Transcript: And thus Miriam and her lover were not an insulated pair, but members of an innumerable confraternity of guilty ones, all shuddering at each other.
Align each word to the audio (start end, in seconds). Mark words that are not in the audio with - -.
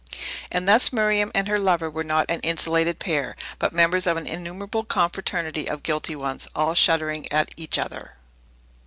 And 0.51 0.67
thus 0.67 0.91
Miriam 0.91 1.31
and 1.35 1.47
her 1.47 1.59
lover 1.59 1.87
were 1.87 2.03
not 2.03 2.25
an 2.27 2.39
insulated 2.39 2.97
pair, 2.97 3.35
but 3.59 3.71
members 3.71 4.07
of 4.07 4.17
an 4.17 4.25
innumerable 4.25 4.83
confraternity 4.83 5.69
of 5.69 5.83
guilty 5.83 6.15
ones, 6.15 6.47
all 6.55 6.73
shuddering 6.73 7.31
at 7.31 7.49
each 7.55 7.77
other. 7.77 8.15